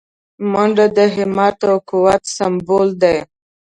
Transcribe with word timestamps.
منډه 0.51 0.85
د 0.97 0.99
همت 1.15 1.57
او 1.69 1.77
قوت 1.89 2.21
سمبول 2.35 2.87
دی 3.01 3.17